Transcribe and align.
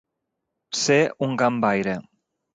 Ser 0.83 0.97
un 1.27 1.37
gambaire. 1.43 1.97